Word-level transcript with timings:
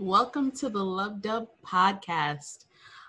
Welcome 0.00 0.52
to 0.52 0.68
the 0.68 0.78
Lub 0.78 1.22
Dub 1.22 1.48
podcast. 1.66 2.66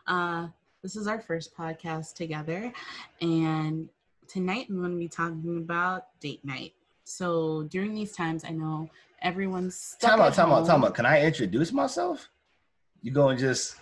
Uh, 0.07 0.47
this 0.81 0.95
is 0.95 1.05
our 1.05 1.21
first 1.21 1.55
podcast 1.55 2.15
together, 2.15 2.73
and 3.21 3.87
tonight 4.27 4.65
I'm 4.69 4.79
going 4.79 4.93
to 4.93 4.97
be 4.97 5.07
talking 5.07 5.59
about 5.59 6.07
date 6.19 6.43
night. 6.43 6.73
So 7.03 7.67
during 7.69 7.93
these 7.93 8.13
times, 8.13 8.43
I 8.43 8.49
know 8.49 8.89
everyone's 9.21 9.75
stuck 9.75 10.09
Time 10.09 10.19
out, 10.19 10.33
time 10.33 10.51
out, 10.51 10.65
time 10.65 10.83
out. 10.83 10.95
Can 10.95 11.05
I 11.05 11.21
introduce 11.23 11.71
myself? 11.71 12.27
You 13.03 13.11
going 13.11 13.37
to 13.37 13.43
just 13.43 13.75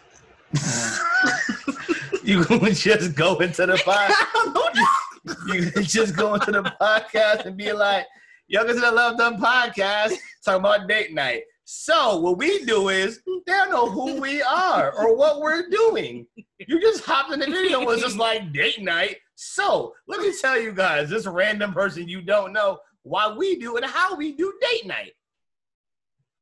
you 2.25 2.43
going 2.43 2.59
to 2.59 2.73
just 2.73 3.15
go 3.15 3.37
into 3.37 3.67
the 3.67 3.75
podcast? 3.87 5.47
you 5.47 5.81
just 5.83 6.13
go 6.17 6.33
into 6.33 6.51
the 6.51 6.63
podcast 6.81 7.45
and 7.45 7.55
be 7.55 7.71
like, 7.71 8.05
"Yo, 8.49 8.63
is 8.65 8.81
the 8.81 8.91
Lub 8.91 9.17
Dub 9.17 9.37
podcast 9.39 10.13
talking 10.43 10.59
about 10.59 10.89
date 10.89 11.13
night." 11.13 11.43
So 11.69 12.21
what 12.21 12.37
we 12.37 12.63
do 12.63 12.87
is 12.87 13.19
they 13.25 13.51
don't 13.51 13.71
know 13.71 13.89
who 13.91 14.21
we 14.21 14.41
are 14.41 14.93
or 14.97 15.17
what 15.17 15.41
we're 15.41 15.67
doing. 15.67 16.25
You 16.65 16.79
just 16.79 17.03
hopped 17.03 17.33
in 17.33 17.41
the 17.41 17.45
video 17.45 17.79
and 17.79 17.85
was 17.85 17.99
just 17.99 18.15
like 18.15 18.53
date 18.53 18.81
night. 18.81 19.17
So 19.35 19.93
let 20.07 20.21
me 20.21 20.31
tell 20.39 20.57
you 20.57 20.71
guys, 20.71 21.09
this 21.09 21.27
random 21.27 21.73
person 21.73 22.07
you 22.07 22.21
don't 22.21 22.53
know 22.53 22.79
why 23.03 23.35
we 23.35 23.59
do 23.59 23.75
and 23.75 23.85
how 23.85 24.15
we 24.15 24.31
do 24.31 24.53
date 24.61 24.87
night. 24.87 25.11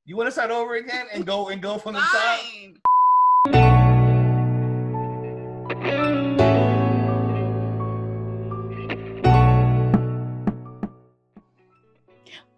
You 0.06 0.16
want 0.16 0.28
to 0.28 0.32
start 0.32 0.52
over 0.52 0.76
again 0.76 1.08
and 1.12 1.26
go 1.26 1.50
and 1.50 1.60
go 1.60 1.80
from 1.80 1.96
the 1.96 2.02
top? 2.02 2.40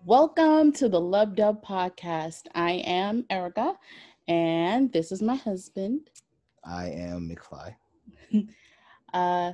Welcome 0.08 0.72
to 0.72 0.88
the 0.88 1.02
Lub 1.02 1.36
Dub 1.36 1.62
podcast. 1.66 2.44
I 2.56 2.76
am 2.86 3.26
Erica, 3.30 3.74
and 4.26 4.90
this 4.94 5.12
is 5.12 5.22
my 5.22 5.36
husband. 5.36 6.10
I 6.64 6.86
am 6.92 7.30
McFly. 7.30 7.76
Uh, 9.14 9.52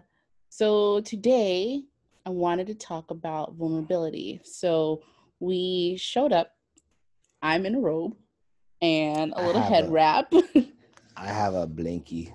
so 0.49 1.01
today 1.01 1.81
I 2.27 2.29
wanted 2.29 2.67
to 2.67 2.75
talk 2.75 3.09
about 3.09 3.55
vulnerability. 3.55 4.41
So 4.43 5.01
we 5.39 5.97
showed 5.99 6.31
up. 6.31 6.51
I'm 7.41 7.65
in 7.65 7.73
a 7.73 7.79
robe 7.79 8.15
and 8.79 9.33
a 9.35 9.43
little 9.43 9.59
head 9.59 9.85
a- 9.85 9.89
wrap. 9.89 10.31
I 11.17 11.25
have 11.29 11.55
a 11.55 11.65
blankie. 11.65 12.31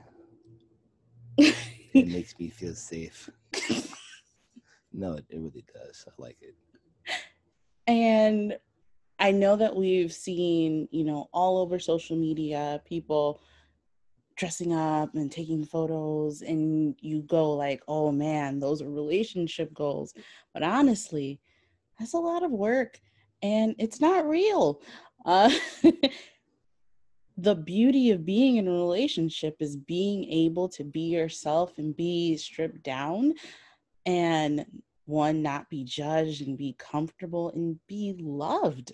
It 1.95 2.09
makes 2.09 2.37
me 2.37 2.49
feel 2.49 2.75
safe. 2.75 3.31
no, 4.93 5.13
it, 5.13 5.25
it 5.31 5.39
really 5.39 5.65
does. 5.73 6.05
I 6.09 6.11
like 6.21 6.39
it. 6.43 6.57
And 7.89 8.57
I 9.19 9.33
know 9.33 9.57
that 9.57 9.75
we've 9.75 10.13
seen, 10.13 10.89
you 10.93 11.05
know, 11.05 11.29
all 11.33 11.59
over 11.59 11.79
social 11.79 12.17
media 12.17 12.81
people 12.85 13.41
dressing 14.37 14.73
up 14.73 15.17
and 15.17 15.33
taking 15.33 15.65
photos 15.65 16.43
and 16.43 16.95
you 17.01 17.23
go 17.23 17.53
like, 17.55 17.83
"Oh 17.89 18.13
man, 18.13 18.61
those 18.61 18.83
are 18.83 18.91
relationship 18.91 19.75
goals." 19.75 20.15
But 20.55 20.63
honestly, 20.63 21.41
that's 21.99 22.15
a 22.15 22.19
lot 22.19 22.45
of 22.45 22.53
work 22.53 23.01
and 23.43 23.75
it's 23.79 24.01
not 24.01 24.29
real. 24.29 24.83
Uh 25.25 25.51
the 27.39 27.55
beauty 27.55 28.11
of 28.11 28.27
being 28.27 28.57
in 28.57 28.69
a 28.69 28.73
relationship 28.73 29.57
is 29.61 29.77
being 29.77 30.25
able 30.31 30.69
to 30.69 30.85
be 30.85 31.01
yourself 31.09 31.79
and 31.79 31.97
be 31.97 32.37
stripped 32.37 32.83
down 32.83 33.33
and 34.07 34.67
one 35.09 35.43
not 35.43 35.69
be 35.71 35.85
judged 35.85 36.47
and 36.47 36.59
be 36.59 36.75
comfortable 36.79 37.51
and 37.51 37.79
be 37.89 38.15
loved 38.21 38.93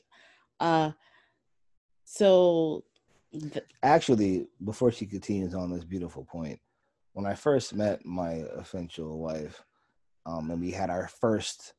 uh 0.60 0.90
so 2.04 2.84
th- 3.32 3.64
Actually, 3.82 4.46
before 4.64 4.92
she 4.92 5.06
continues 5.06 5.54
on 5.54 5.72
this 5.72 5.84
beautiful 5.84 6.24
point, 6.24 6.60
when 7.12 7.26
I 7.26 7.34
first 7.34 7.74
met 7.74 8.04
my 8.04 8.44
eventual 8.56 9.18
wife, 9.18 9.62
um, 10.26 10.50
and 10.50 10.60
we 10.60 10.70
had 10.70 10.90
our 10.90 11.08
first, 11.20 11.74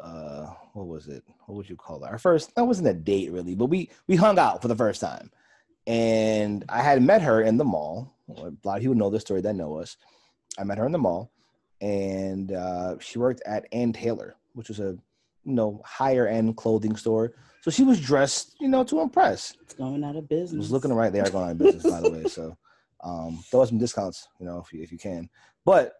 uh, 0.00 0.46
what 0.72 0.86
was 0.86 1.08
it? 1.08 1.24
What 1.46 1.56
would 1.56 1.68
you 1.68 1.76
call 1.76 2.04
it? 2.04 2.10
Our 2.10 2.18
first. 2.18 2.54
That 2.54 2.64
wasn't 2.64 2.88
a 2.88 2.94
date 2.94 3.32
really, 3.32 3.54
but 3.54 3.66
we 3.66 3.90
we 4.06 4.16
hung 4.16 4.38
out 4.38 4.62
for 4.62 4.68
the 4.68 4.76
first 4.76 5.00
time, 5.00 5.30
and 5.86 6.64
I 6.68 6.82
had 6.82 7.02
met 7.02 7.22
her 7.22 7.42
in 7.42 7.56
the 7.56 7.64
mall. 7.64 8.14
A 8.36 8.52
lot 8.64 8.76
of 8.76 8.80
people 8.80 8.94
know 8.94 9.10
this 9.10 9.22
story 9.22 9.40
that 9.42 9.54
know 9.54 9.76
us. 9.76 9.96
I 10.58 10.64
met 10.64 10.78
her 10.78 10.86
in 10.86 10.92
the 10.92 10.98
mall, 10.98 11.30
and 11.80 12.52
uh, 12.52 12.98
she 13.00 13.18
worked 13.18 13.42
at 13.46 13.66
Ann 13.72 13.92
Taylor, 13.92 14.36
which 14.54 14.68
was 14.68 14.80
a 14.80 14.96
you 15.44 15.52
know 15.52 15.80
higher 15.84 16.26
end 16.26 16.56
clothing 16.56 16.96
store. 16.96 17.32
So 17.62 17.70
she 17.70 17.82
was 17.82 18.00
dressed, 18.00 18.54
you 18.60 18.68
know, 18.68 18.84
to 18.84 19.00
impress. 19.00 19.54
it's 19.60 19.74
going 19.74 20.04
out 20.04 20.16
of 20.16 20.24
I 20.24 20.26
business 20.26 20.58
was 20.58 20.70
looking 20.70 20.92
right 20.92 21.12
there 21.12 21.28
going 21.30 21.46
out 21.46 21.50
of 21.52 21.58
business, 21.58 21.92
by 21.92 22.00
the 22.00 22.10
way. 22.10 22.24
So 22.24 22.56
um, 23.04 23.42
throw 23.50 23.62
us 23.62 23.70
some 23.70 23.78
discounts, 23.78 24.28
you 24.38 24.46
know, 24.46 24.62
if 24.64 24.72
you, 24.72 24.82
if 24.82 24.92
you 24.92 24.98
can. 24.98 25.28
But 25.64 25.94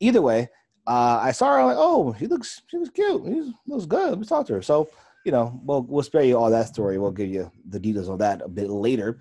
either 0.00 0.20
way, 0.20 0.48
uh, 0.86 1.20
I 1.22 1.30
saw 1.30 1.52
her. 1.52 1.60
I'm 1.60 1.66
like, 1.66 1.76
oh, 1.78 2.14
she 2.18 2.26
looks 2.26 2.62
she 2.66 2.78
was 2.78 2.90
cute. 2.90 3.22
She 3.24 3.52
looks 3.66 3.86
good. 3.86 4.18
Let's 4.18 4.28
talk 4.28 4.46
to 4.46 4.54
her. 4.54 4.62
So 4.62 4.88
you 5.24 5.32
know, 5.32 5.60
we'll 5.64 5.82
we'll 5.82 6.02
spare 6.02 6.24
you 6.24 6.36
all 6.36 6.50
that 6.50 6.68
story. 6.68 6.98
We'll 6.98 7.12
give 7.12 7.28
you 7.30 7.50
the 7.68 7.78
details 7.78 8.08
of 8.08 8.18
that 8.18 8.42
a 8.42 8.48
bit 8.48 8.70
later. 8.70 9.20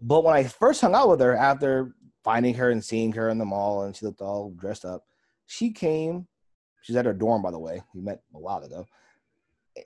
But 0.00 0.24
when 0.24 0.34
I 0.34 0.44
first 0.44 0.80
hung 0.80 0.94
out 0.94 1.08
with 1.08 1.20
her 1.20 1.36
after 1.36 1.94
finding 2.22 2.54
her 2.54 2.70
and 2.70 2.84
seeing 2.84 3.12
her 3.12 3.28
in 3.28 3.38
the 3.38 3.44
mall, 3.44 3.82
and 3.82 3.96
she 3.96 4.06
looked 4.06 4.20
all 4.20 4.50
dressed 4.50 4.84
up, 4.84 5.04
she 5.46 5.70
came. 5.70 6.26
She's 6.82 6.96
at 6.96 7.06
her 7.06 7.12
dorm, 7.14 7.42
by 7.42 7.50
the 7.50 7.58
way. 7.58 7.82
We 7.94 8.02
met 8.02 8.20
a 8.34 8.38
while 8.38 8.62
ago. 8.62 8.86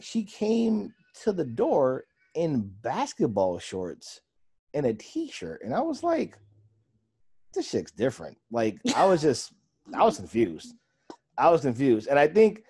She 0.00 0.24
came 0.24 0.92
to 1.22 1.32
the 1.32 1.44
door 1.44 2.04
in 2.34 2.70
basketball 2.82 3.58
shorts 3.58 4.20
and 4.74 4.86
a 4.86 4.94
t-shirt 4.94 5.62
and 5.64 5.74
i 5.74 5.80
was 5.80 6.02
like 6.02 6.38
this 7.54 7.70
shit's 7.70 7.90
different 7.90 8.36
like 8.50 8.78
i 8.94 9.04
was 9.04 9.22
just 9.22 9.52
i 9.94 10.04
was 10.04 10.16
confused 10.16 10.74
i 11.36 11.50
was 11.50 11.62
confused 11.62 12.06
and 12.08 12.18
i 12.18 12.28
think 12.28 12.62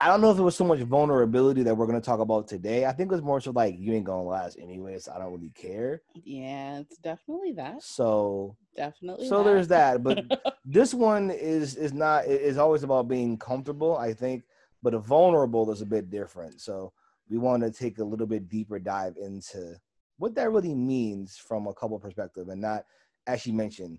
i 0.00 0.08
don't 0.08 0.20
know 0.20 0.30
if 0.30 0.38
it 0.38 0.42
was 0.42 0.56
so 0.56 0.64
much 0.64 0.80
vulnerability 0.80 1.62
that 1.62 1.74
we're 1.74 1.86
going 1.86 2.00
to 2.00 2.04
talk 2.04 2.20
about 2.20 2.46
today. 2.48 2.84
I 2.84 2.92
think 2.92 3.10
it 3.10 3.14
was 3.14 3.22
more 3.22 3.40
so 3.40 3.50
like 3.50 3.76
you 3.78 3.94
ain't 3.94 4.04
gonna 4.04 4.22
last 4.22 4.58
anyway 4.60 4.98
so 4.98 5.12
i 5.12 5.18
don't 5.18 5.32
really 5.32 5.50
care. 5.54 6.02
Yeah 6.14 6.80
it's 6.80 6.98
definitely 6.98 7.52
that. 7.52 7.82
So 7.82 8.56
definitely 8.76 9.28
so 9.28 9.42
there's 9.42 9.68
that. 9.68 10.02
but 10.02 10.24
this 10.64 10.92
one 10.92 11.30
is 11.30 11.76
is 11.76 11.92
not 11.92 12.26
is 12.26 12.58
always 12.58 12.82
about 12.82 13.08
being 13.08 13.38
comfortable 13.38 13.96
i 13.96 14.12
think 14.12 14.44
but 14.82 14.94
a 14.94 14.98
vulnerable 14.98 15.70
is 15.72 15.80
a 15.82 15.86
bit 15.86 16.10
different. 16.10 16.60
So 16.60 16.92
we 17.28 17.38
want 17.38 17.62
to 17.62 17.70
take 17.70 17.98
a 17.98 18.04
little 18.04 18.26
bit 18.26 18.48
deeper 18.48 18.78
dive 18.78 19.16
into 19.20 19.76
what 20.18 20.34
that 20.36 20.52
really 20.52 20.74
means 20.74 21.36
from 21.36 21.66
a 21.66 21.74
couple 21.74 21.98
perspective 21.98 22.48
and 22.48 22.60
not 22.60 22.84
as 23.26 23.46
you 23.46 23.52
mentioned 23.52 23.98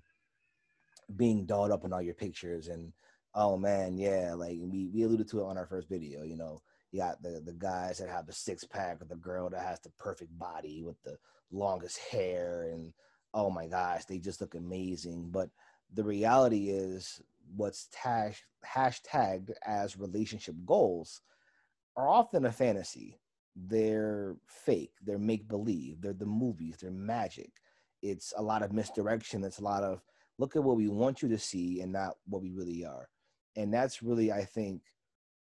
being 1.16 1.46
dolled 1.46 1.72
up 1.72 1.86
in 1.86 1.94
all 1.94 2.02
your 2.02 2.14
pictures 2.14 2.68
and 2.68 2.94
oh 3.38 3.56
man 3.56 3.98
yeah 3.98 4.34
like 4.34 4.58
we, 4.60 4.90
we 4.94 5.04
alluded 5.04 5.28
to 5.28 5.40
it 5.40 5.46
on 5.46 5.58
our 5.58 5.66
first 5.66 5.88
video 5.88 6.24
you 6.24 6.36
know 6.36 6.62
you 6.92 7.00
got 7.00 7.22
the 7.22 7.42
the 7.46 7.54
guys 7.54 7.98
that 7.98 8.10
have 8.10 8.26
the 8.26 8.34
six 8.34 8.66
pack 8.66 9.02
or 9.02 9.06
the 9.06 9.16
girl 9.16 9.50
that 9.50 9.62
has 9.62 9.80
the 9.80 9.92
perfect 9.98 10.38
body 10.38 10.84
with 10.84 11.02
the 11.04 11.18
longest 11.52 11.98
hair 12.12 12.70
and 12.74 12.92
oh 13.34 13.50
my 13.50 13.68
gosh 13.68 14.04
they 14.06 14.18
just 14.18 14.42
look 14.42 14.56
amazing 14.56 15.30
but 15.32 15.50
the 15.94 16.04
reality 16.04 16.70
is 16.70 17.22
what's 17.56 17.88
tag, 17.92 18.36
hashtagged 18.66 19.52
as 19.66 19.98
relationship 19.98 20.56
goals 20.66 21.22
are 21.96 22.10
often 22.10 22.46
a 22.46 22.52
fantasy. 22.52 23.20
They're 23.56 24.36
fake, 24.48 24.94
they're 25.04 25.18
make 25.18 25.48
believe, 25.48 26.02
they're 26.02 26.14
the 26.14 26.26
movies, 26.26 26.78
they're 26.82 26.92
magic. 26.92 27.52
It's 28.04 28.34
a 28.38 28.44
lot 28.44 28.62
of 28.62 28.72
misdirection. 28.72 29.44
It's 29.44 29.60
a 29.60 29.64
lot 29.64 29.84
of 29.84 30.02
look 30.38 30.56
at 30.56 30.64
what 30.64 30.78
we 30.78 30.88
want 30.88 31.24
you 31.24 31.30
to 31.30 31.40
see 31.40 31.82
and 31.82 31.92
not 31.92 32.18
what 32.26 32.44
we 32.44 32.52
really 32.52 32.86
are. 32.86 33.10
And 33.58 33.74
that's 33.74 34.02
really, 34.02 34.32
I 34.32 34.46
think, 34.46 34.82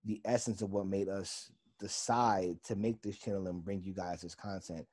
the 0.06 0.22
essence 0.24 0.62
of 0.62 0.72
what 0.72 0.88
made 0.88 1.10
us 1.10 1.52
decide 1.80 2.64
to 2.66 2.76
make 2.76 3.02
this 3.02 3.18
channel 3.18 3.48
and 3.48 3.64
bring 3.64 3.84
you 3.84 3.94
guys 3.94 4.22
this 4.22 4.36
content. 4.36 4.86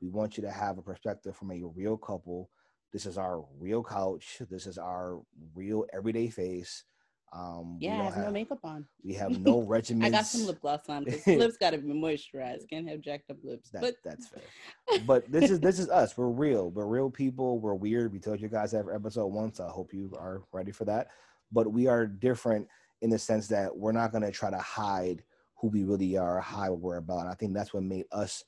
We 0.00 0.08
want 0.08 0.36
you 0.36 0.44
to 0.44 0.50
have 0.50 0.78
a 0.78 0.82
perspective 0.82 1.34
from 1.34 1.50
a 1.50 1.64
real 1.64 1.96
couple 1.96 2.50
this 2.92 3.06
is 3.06 3.18
our 3.18 3.44
real 3.58 3.84
couch. 3.84 4.38
This 4.50 4.66
is 4.66 4.78
our 4.78 5.20
real 5.54 5.84
everyday 5.92 6.28
face. 6.28 6.84
Um, 7.30 7.78
we 7.78 7.84
yeah 7.84 7.92
i 7.92 8.02
don't 8.04 8.12
have 8.14 8.24
no 8.24 8.30
makeup 8.30 8.60
on 8.64 8.86
We 9.04 9.12
have 9.12 9.38
no 9.44 9.60
regimen. 9.60 10.02
i 10.02 10.08
got 10.08 10.24
some 10.24 10.46
lip 10.46 10.62
gloss 10.62 10.88
on 10.88 11.04
lips 11.26 11.58
got 11.58 11.72
to 11.72 11.76
be 11.76 11.92
moisturized 11.92 12.70
can't 12.70 12.88
have 12.88 13.02
jacked 13.02 13.30
up 13.30 13.36
lips 13.44 13.68
That, 13.68 13.82
but 13.82 13.96
that's 14.02 14.28
fair. 14.28 15.00
But 15.06 15.30
this 15.30 15.50
is 15.50 15.60
this 15.60 15.78
is 15.78 15.90
us. 15.90 16.16
We're 16.16 16.28
real. 16.28 16.70
We're 16.70 16.86
real 16.86 17.10
people. 17.10 17.58
We're 17.58 17.74
weird. 17.74 18.14
We 18.14 18.18
told 18.18 18.40
you 18.40 18.48
guys 18.48 18.72
every 18.72 18.94
episode 18.94 19.26
once. 19.26 19.60
I 19.60 19.68
hope 19.68 19.92
you 19.92 20.10
are 20.18 20.40
ready 20.52 20.72
for 20.72 20.86
that. 20.86 21.08
But 21.52 21.72
we 21.72 21.86
are 21.86 22.06
different 22.06 22.66
in 23.00 23.10
the 23.10 23.18
sense 23.18 23.48
that 23.48 23.76
we're 23.76 23.92
not 23.92 24.12
gonna 24.12 24.30
try 24.30 24.50
to 24.50 24.58
hide 24.58 25.22
who 25.56 25.68
we 25.68 25.84
really 25.84 26.16
are, 26.16 26.40
hide 26.40 26.70
what 26.70 26.80
we're 26.80 26.96
about. 26.96 27.20
And 27.20 27.28
I 27.28 27.34
think 27.34 27.54
that's 27.54 27.74
what 27.74 27.82
made 27.82 28.04
us 28.12 28.44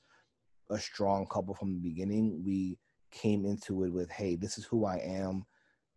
a 0.69 0.79
strong 0.79 1.27
couple 1.27 1.53
from 1.53 1.73
the 1.73 1.79
beginning. 1.79 2.43
We 2.45 2.77
came 3.11 3.45
into 3.45 3.83
it 3.83 3.91
with, 3.91 4.09
hey, 4.09 4.35
this 4.35 4.57
is 4.57 4.65
who 4.65 4.85
I 4.85 4.97
am. 4.97 5.45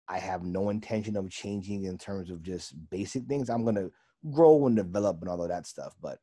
I 0.08 0.18
have 0.18 0.42
no 0.42 0.70
intention 0.70 1.16
of 1.16 1.30
changing 1.30 1.84
in 1.84 1.96
terms 1.96 2.30
of 2.30 2.42
just 2.42 2.74
basic 2.90 3.26
things. 3.26 3.48
I'm 3.48 3.64
gonna 3.64 3.88
grow 4.30 4.66
and 4.66 4.76
develop 4.76 5.20
and 5.20 5.30
all 5.30 5.42
of 5.42 5.48
that 5.48 5.66
stuff. 5.66 5.94
But 6.02 6.18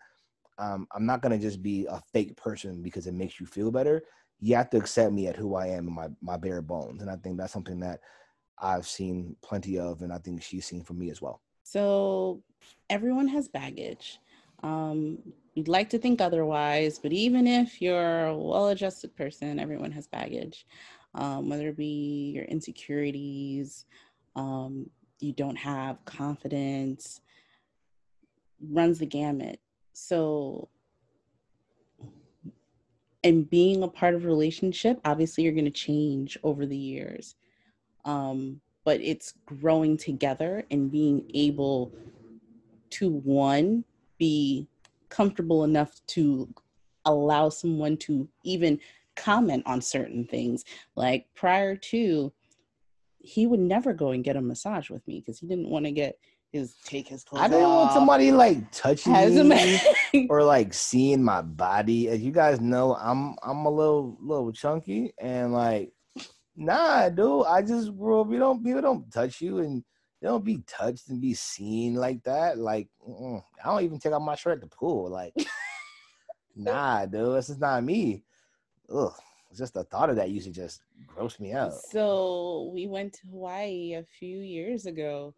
um, 0.57 0.87
I'm 0.93 1.05
not 1.05 1.21
gonna 1.21 1.39
just 1.39 1.63
be 1.63 1.87
a 1.89 2.01
fake 2.13 2.35
person 2.35 2.81
because 2.83 3.07
it 3.07 3.13
makes 3.13 3.39
you 3.39 3.45
feel 3.45 3.71
better. 3.71 4.03
You 4.39 4.55
have 4.55 4.69
to 4.71 4.77
accept 4.77 5.13
me 5.13 5.27
at 5.27 5.35
who 5.35 5.55
I 5.55 5.67
am 5.67 5.87
and 5.87 5.95
my 5.95 6.07
my 6.21 6.37
bare 6.37 6.61
bones. 6.61 7.01
And 7.01 7.09
I 7.09 7.15
think 7.15 7.37
that's 7.37 7.53
something 7.53 7.79
that 7.79 8.01
I've 8.61 8.87
seen 8.87 9.35
plenty 9.41 9.79
of, 9.79 10.03
and 10.03 10.13
I 10.13 10.19
think 10.19 10.41
she's 10.43 10.65
seen 10.65 10.83
from 10.83 10.99
me 10.99 11.09
as 11.09 11.21
well. 11.21 11.41
So 11.63 12.43
everyone 12.89 13.27
has 13.29 13.47
baggage. 13.47 14.19
Um, 14.63 15.17
you'd 15.55 15.67
like 15.67 15.89
to 15.89 15.97
think 15.97 16.21
otherwise, 16.21 16.99
but 16.99 17.11
even 17.11 17.47
if 17.47 17.81
you're 17.81 18.27
a 18.27 18.37
well-adjusted 18.37 19.15
person, 19.15 19.59
everyone 19.59 19.91
has 19.91 20.07
baggage. 20.07 20.65
Um, 21.15 21.49
whether 21.49 21.69
it 21.69 21.77
be 21.77 22.31
your 22.35 22.45
insecurities, 22.45 23.85
um, 24.35 24.89
you 25.19 25.33
don't 25.33 25.57
have 25.57 26.03
confidence, 26.05 27.21
runs 28.69 28.99
the 28.99 29.05
gamut. 29.05 29.59
So, 29.93 30.69
and 33.23 33.49
being 33.49 33.83
a 33.83 33.87
part 33.87 34.15
of 34.15 34.23
a 34.23 34.27
relationship, 34.27 35.01
obviously 35.03 35.43
you're 35.43 35.53
going 35.53 35.65
to 35.65 35.71
change 35.71 36.37
over 36.43 36.65
the 36.65 36.77
years. 36.77 37.35
Um, 38.05 38.61
but 38.83 38.99
it's 39.01 39.33
growing 39.45 39.97
together 39.97 40.65
and 40.71 40.91
being 40.91 41.29
able 41.33 41.93
to 42.91 43.09
one 43.09 43.83
be 44.17 44.67
comfortable 45.09 45.63
enough 45.63 45.99
to 46.07 46.47
allow 47.05 47.49
someone 47.49 47.97
to 47.97 48.27
even 48.43 48.79
comment 49.15 49.63
on 49.65 49.81
certain 49.81 50.25
things 50.25 50.63
like 50.95 51.25
prior 51.35 51.75
to 51.75 52.31
he 53.19 53.45
would 53.45 53.59
never 53.59 53.93
go 53.93 54.11
and 54.11 54.23
get 54.23 54.35
a 54.35 54.41
massage 54.41 54.89
with 54.89 55.05
me 55.07 55.19
because 55.19 55.39
he 55.39 55.47
didn't 55.47 55.69
want 55.69 55.85
to 55.85 55.91
get 55.91 56.17
his 56.51 56.75
take 56.83 57.07
his 57.07 57.23
clothes 57.23 57.43
I 57.43 57.47
didn't 57.47 57.65
off. 57.65 57.83
want 57.83 57.93
somebody 57.93 58.31
like 58.31 58.71
touching 58.71 59.13
me 59.47 59.79
or 60.29 60.43
like 60.43 60.73
seeing 60.73 61.23
my 61.23 61.41
body. 61.41 62.09
As 62.09 62.21
you 62.21 62.31
guys 62.31 62.59
know, 62.59 62.95
I'm 62.95 63.35
I'm 63.41 63.65
a 63.65 63.69
little 63.69 64.17
little 64.21 64.51
chunky 64.51 65.13
and 65.17 65.53
like 65.53 65.91
nah, 66.55 67.09
dude. 67.09 67.45
I 67.45 67.61
just 67.61 67.95
bro, 67.95 68.23
we 68.23 68.37
don't 68.37 68.63
people 68.63 68.81
don't 68.81 69.11
touch 69.11 69.41
you 69.41 69.59
and 69.59 69.83
they 70.21 70.27
don't 70.27 70.45
be 70.45 70.63
touched 70.67 71.09
and 71.09 71.21
be 71.21 71.33
seen 71.33 71.95
like 71.95 72.23
that. 72.23 72.57
Like 72.57 72.87
mm-mm. 73.07 73.43
I 73.63 73.69
don't 73.69 73.83
even 73.83 73.99
take 73.99 74.13
off 74.13 74.21
my 74.21 74.35
shirt 74.35 74.53
at 74.53 74.61
the 74.61 74.75
pool. 74.75 75.09
Like 75.09 75.33
nah, 76.55 77.05
dude, 77.05 77.35
this 77.35 77.49
is 77.49 77.59
not 77.59 77.83
me. 77.83 78.23
Ugh. 78.93 79.13
Just 79.55 79.73
the 79.73 79.83
thought 79.83 80.09
of 80.09 80.15
that 80.15 80.29
used 80.29 80.47
to 80.47 80.53
just 80.53 80.81
gross 81.05 81.37
me 81.39 81.51
out. 81.51 81.73
So 81.73 82.71
we 82.73 82.87
went 82.87 83.13
to 83.13 83.27
Hawaii 83.29 83.95
a 83.95 84.05
few 84.17 84.37
years 84.39 84.85
ago, 84.85 85.33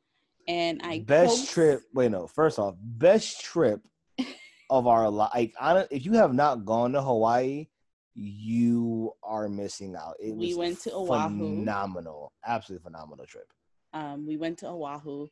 and 0.47 0.79
I 0.83 0.99
best 0.99 1.35
coaxed- 1.35 1.51
trip. 1.51 1.81
Wait, 1.95 2.11
no. 2.11 2.27
First 2.27 2.59
off, 2.59 2.75
best 2.79 3.41
trip 3.41 3.81
of 4.69 4.85
our 4.85 5.09
life. 5.09 5.31
Like, 5.33 5.53
hon- 5.57 5.87
if 5.89 6.05
you 6.05 6.13
have 6.13 6.31
not 6.31 6.63
gone 6.63 6.91
to 6.91 7.01
Hawaii, 7.01 7.69
you 8.15 9.11
are 9.23 9.49
missing 9.49 9.95
out. 9.95 10.15
It 10.19 10.35
We 10.35 10.49
was 10.49 10.57
went 10.57 10.79
to 10.81 10.93
Oahu. 10.93 11.37
Phenomenal, 11.59 12.31
absolutely 12.45 12.83
phenomenal 12.83 13.25
trip. 13.25 13.47
Um, 13.93 14.25
we 14.25 14.37
went 14.37 14.57
to 14.59 14.67
Oahu, 14.67 15.27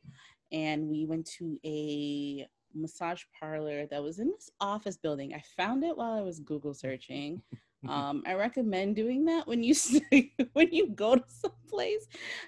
and 0.52 0.88
we 0.88 1.04
went 1.06 1.26
to 1.38 1.58
a 1.64 2.46
massage 2.74 3.22
parlor 3.38 3.86
that 3.86 4.02
was 4.02 4.18
in 4.18 4.28
this 4.28 4.50
office 4.60 4.96
building. 4.96 5.34
I 5.34 5.42
found 5.56 5.84
it 5.84 5.96
while 5.96 6.12
I 6.12 6.20
was 6.20 6.40
Google 6.40 6.74
searching. 6.74 7.42
Um, 7.88 8.22
I 8.24 8.34
recommend 8.34 8.94
doing 8.94 9.24
that 9.24 9.48
when 9.48 9.64
you 9.64 9.74
when 10.52 10.72
you 10.72 10.90
go 10.90 11.16
to 11.16 11.24
some 11.26 11.50
place. 11.68 12.06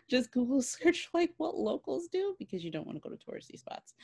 Just 0.09 0.31
Google 0.31 0.63
search 0.63 1.09
like 1.13 1.33
what 1.39 1.57
locals 1.57 2.07
do 2.07 2.37
because 2.39 2.63
you 2.63 2.71
don't 2.71 2.87
want 2.87 3.03
to 3.03 3.09
go 3.09 3.13
to 3.13 3.21
touristy 3.21 3.59
spots. 3.59 3.95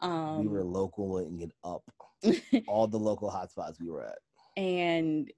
Um, 0.00 0.40
we 0.40 0.46
were 0.46 0.62
local 0.62 1.16
and 1.16 1.40
get 1.40 1.52
up 1.64 1.82
all 2.68 2.86
the 2.86 2.98
local 2.98 3.30
hotspots 3.30 3.80
we 3.80 3.88
were 3.88 4.04
at. 4.04 4.18
and 4.58 5.32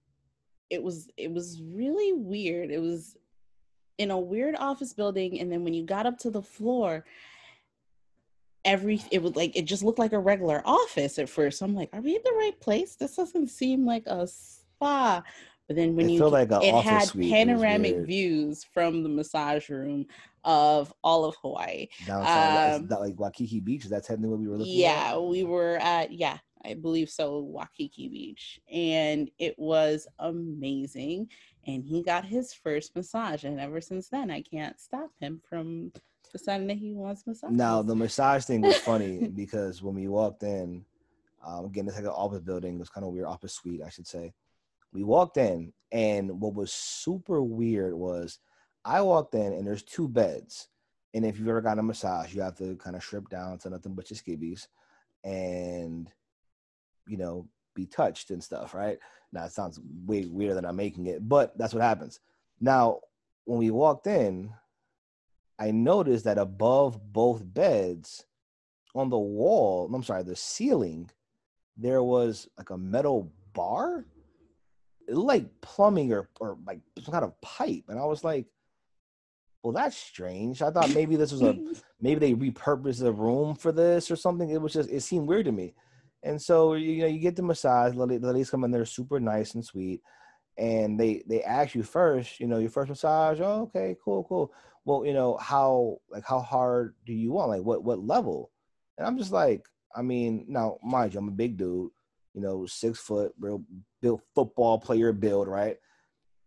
it 0.71 0.83
was 0.83 1.09
it 1.17 1.33
was 1.33 1.61
really 1.63 2.13
weird 2.13 2.71
it 2.71 2.81
was 2.81 3.17
in 3.99 4.11
a 4.11 4.19
weird 4.19 4.55
office 4.57 4.93
building 4.93 5.41
and 5.41 5.51
then 5.51 5.65
when 5.65 5.75
you 5.75 5.85
got 5.85 6.07
up 6.07 6.19
to 6.19 6.31
the 6.31 6.43
floor 6.43 7.05
every 8.65 9.01
it 9.11 9.23
was 9.23 9.37
like 9.37 9.57
it 9.57 9.65
just 9.65 9.83
looked 9.83 9.99
like 9.99 10.13
a 10.13 10.19
regular 10.19 10.61
office 10.65 11.19
at 11.19 11.29
first 11.29 11.59
so 11.59 11.65
i'm 11.65 11.75
like 11.75 11.89
are 11.93 12.01
we 12.01 12.17
in 12.17 12.23
the 12.25 12.35
right 12.37 12.59
place 12.61 12.97
this 12.97 13.17
doesn't 13.17 13.49
seem 13.49 13.87
like 13.87 14.03
a 14.07 14.27
spa 14.27 15.23
but 15.67 15.77
then 15.77 15.97
when 15.97 16.09
It 16.09 16.13
you 16.13 16.29
like 16.29 16.49
it 16.51 16.75
had 16.75 17.05
suite. 17.05 17.33
Panoramic 17.33 17.95
weird. 17.95 18.07
views 18.07 18.65
from 18.73 19.03
the 19.03 19.09
massage 19.09 19.69
room 19.69 20.07
of 20.45 20.93
all 21.03 21.25
of 21.25 21.35
hawaii 21.43 21.89
Downside, 22.07 22.75
um, 22.83 23.01
like 23.01 23.19
Waikiki 23.19 23.59
Beach. 23.61 23.85
Is 23.85 23.91
that 23.91 24.05
technically 24.05 24.31
what 24.31 24.39
we 24.39 24.47
were 24.47 24.59
looking 24.59 24.75
at? 24.75 24.79
yeah, 24.79 25.19
we 25.19 25.43
were 25.43 25.77
at 25.79 26.13
yeah, 26.13 26.39
I 26.65 26.75
believe 26.75 27.11
so, 27.11 27.41
Waikiki 27.41 28.09
Beach, 28.09 28.61
and 28.73 29.31
it 29.39 29.59
was 29.59 30.07
amazing. 30.19 31.29
And 31.67 31.85
he 31.85 32.03
got 32.03 32.25
his 32.25 32.53
first 32.53 32.95
massage, 32.95 33.45
and 33.45 33.61
ever 33.61 33.81
since 33.81 34.09
then, 34.09 34.31
I 34.31 34.43
can't 34.43 34.79
stop 34.81 35.11
him 35.21 35.41
from 35.49 35.93
deciding 36.33 36.67
that 36.69 36.77
he 36.77 36.93
wants 36.93 37.27
massage. 37.27 37.51
Now 37.51 37.83
the 37.83 37.95
massage 37.95 38.45
thing 38.45 38.63
was 38.63 38.77
funny 38.79 39.29
because 39.35 39.83
when 39.83 39.95
we 39.95 40.09
walked 40.09 40.43
in, 40.43 40.85
um, 41.45 41.67
again 41.67 41.87
it's 41.87 41.97
like 41.97 42.05
an 42.05 42.11
office 42.11 42.41
building. 42.41 42.75
It 42.75 42.81
was 42.81 42.91
kind 42.91 43.07
of 43.07 43.13
weird 43.13 43.27
office 43.27 43.55
suite, 43.55 43.83
I 43.85 43.91
should 43.91 44.07
say. 44.07 44.33
We 44.93 45.05
walked 45.05 45.37
in, 45.37 45.73
and 45.93 46.41
what 46.41 46.55
was 46.55 46.73
super 46.73 47.43
weird 47.43 47.95
was 47.95 48.39
I 48.85 49.01
walked 49.01 49.35
in, 49.35 49.53
and 49.53 49.67
there's 49.67 49.83
two 49.83 50.09
beds. 50.09 50.69
And 51.15 51.25
if 51.25 51.39
you've 51.39 51.49
ever 51.49 51.63
gotten 51.63 51.79
a 51.79 51.83
massage, 51.83 52.35
you 52.35 52.43
have 52.43 52.59
to 52.59 52.77
kind 52.77 52.95
of 52.95 53.03
strip 53.03 53.29
down 53.31 53.59
to 53.59 53.71
nothing 53.71 53.95
but 53.95 54.11
your 54.11 54.19
skivvies, 54.19 54.67
and 55.25 56.11
you 57.07 57.17
know 57.17 57.49
be 57.75 57.87
touched 57.87 58.31
and 58.31 58.43
stuff, 58.43 58.75
right? 58.75 58.99
Now 59.33 59.45
it 59.45 59.53
sounds 59.53 59.81
way 60.07 60.25
weirder 60.25 60.55
than 60.55 60.65
I'm 60.65 60.77
making 60.77 61.07
it, 61.07 61.29
but 61.29 61.57
that's 61.59 61.75
what 61.75 61.83
happens. 61.83 62.21
Now 62.61 63.01
when 63.45 63.59
we 63.59 63.71
walked 63.71 64.07
in, 64.07 64.51
I 65.59 65.71
noticed 65.71 66.25
that 66.25 66.39
above 66.39 67.13
both 67.13 67.43
beds, 67.45 68.25
on 68.97 69.11
the 69.11 69.19
wall, 69.19 69.91
I'm 69.95 70.03
sorry, 70.03 70.23
the 70.23 70.35
ceiling, 70.35 71.11
there 71.77 72.03
was 72.03 72.49
like 72.57 72.71
a 72.71 72.79
metal 72.79 73.31
bar. 73.53 74.07
Like 75.09 75.61
plumbing 75.61 76.13
or, 76.13 76.29
or 76.41 76.59
like 76.67 76.81
some 77.05 77.13
kind 77.13 77.25
of 77.25 77.41
pipe. 77.41 77.85
And 77.89 77.99
I 77.99 78.05
was 78.05 78.25
like, 78.25 78.47
well, 79.63 79.73
that's 79.73 79.97
strange. 79.97 80.63
I 80.63 80.71
thought 80.71 80.95
maybe 80.95 81.15
this 81.15 81.31
was 81.31 81.43
a 81.43 81.57
maybe 82.01 82.19
they 82.19 82.35
repurposed 82.35 83.01
the 83.01 83.13
room 83.13 83.55
for 83.55 83.71
this 83.71 84.11
or 84.11 84.17
something. 84.17 84.51
It 84.51 84.61
was 84.61 84.73
just 84.73 84.91
it 84.91 85.03
seemed 85.03 85.29
weird 85.29 85.45
to 85.45 85.53
me. 85.53 85.75
And 86.27 86.41
so 86.41 86.75
you 86.75 87.03
know, 87.03 87.07
you 87.07 87.19
get 87.19 87.37
the 87.37 87.43
massage, 87.43 87.95
the 87.95 88.05
ladies 88.07 88.51
come 88.51 88.65
in 88.65 88.71
there 88.71 88.85
super 88.85 89.21
nice 89.21 89.55
and 89.55 89.65
sweet. 89.65 90.03
And 90.59 90.99
they 90.99 91.23
they 91.27 91.43
ask 91.43 91.75
you 91.75 91.83
first, 91.83 92.41
you 92.41 92.47
know, 92.47 92.59
your 92.59 92.71
first 92.71 92.89
massage, 92.89 93.41
oh, 93.41 93.63
okay, 93.75 93.97
cool, 94.05 94.25
cool 94.25 94.53
well, 94.87 95.05
you 95.05 95.13
know, 95.13 95.37
how 95.37 95.99
like 96.09 96.25
how 96.25 96.39
hard 96.39 96.95
do 97.05 97.13
you 97.13 97.33
want? 97.33 97.51
Like 97.51 97.63
what 97.63 97.83
what 97.83 98.07
level? 98.07 98.53
And 98.97 99.07
I'm 99.07 99.19
just 99.19 99.33
like, 99.33 99.67
I 99.95 100.01
mean, 100.01 100.47
now 100.49 100.79
mind 100.83 101.13
you, 101.13 101.21
I'm 101.21 101.29
a 101.29 101.33
big 101.33 101.59
dude, 101.59 101.91
you 102.35 102.41
know, 102.41 102.65
six 102.67 103.01
foot, 103.01 103.35
real 103.39 103.65
built 104.01 104.23
football 104.35 104.79
player 104.79 105.13
build, 105.13 105.49
right? 105.49 105.77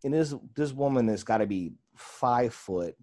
And 0.05 0.13
this 0.13 0.33
this 0.55 0.71
woman 0.71 1.09
has 1.09 1.23
got 1.23 1.39
to 1.39 1.45
be 1.45 1.73
five 1.97 2.53
foot, 2.53 2.95